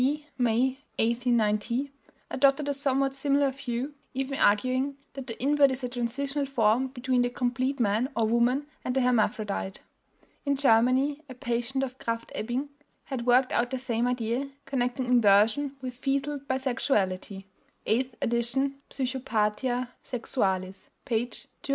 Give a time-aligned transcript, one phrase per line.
[0.35, 1.91] May, 1890)
[2.31, 7.21] adopted a somewhat similar view, even arguing that the invert is a transitional form between
[7.21, 9.81] the complete man or woman and the hermaphrodite.
[10.43, 12.69] In Germany a patient of Krafft Ebing
[13.03, 17.43] had worked out the same idea, connecting inversion with fetal bisexuality
[17.85, 21.27] (eighth edition Psychopathia Sexualis, p.
[21.27, 21.45] 227).